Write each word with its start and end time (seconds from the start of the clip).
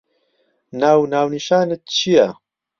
ناو 0.79 0.99
و 1.01 1.09
ناونیشانت 1.11 1.81
چییە؟ 1.95 2.27